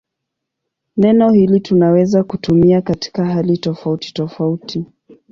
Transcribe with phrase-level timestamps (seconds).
[0.97, 4.85] Neno hili tunaweza kutumia katika hali tofautitofauti.